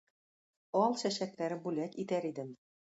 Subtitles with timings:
[0.79, 2.55] Ал чәчәкләр бүләк итәр идем